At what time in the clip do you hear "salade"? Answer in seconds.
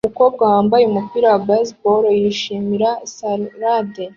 3.13-4.03